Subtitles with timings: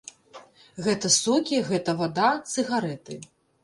[0.85, 3.25] Гэта сокі, гэта вада, цыгарэты.